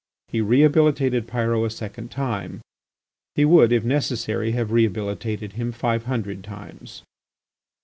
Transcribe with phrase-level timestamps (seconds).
[0.29, 2.61] He rehabilitated Pyrot a second time;
[3.35, 7.03] he would, if necessary, have rehabilitated him five hundred times.